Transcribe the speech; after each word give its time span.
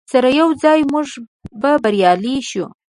سره 0.11 0.29
یوځای 0.39 0.81
موږ 0.91 1.07
به 1.61 1.71
بریالي 1.83 2.35
شو. 2.49 2.65